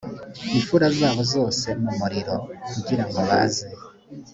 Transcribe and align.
impfura 0.55 0.87
zabo 0.99 1.21
zose 1.33 1.67
mu 1.81 1.91
muriro 1.99 2.35
kugira 2.71 3.03
ngo 3.07 3.19
baze 3.29 3.67